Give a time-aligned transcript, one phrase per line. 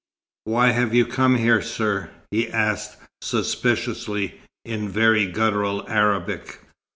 [0.45, 6.61] Why have you come here, sir?" he asked suspiciously, in very guttural Arabic.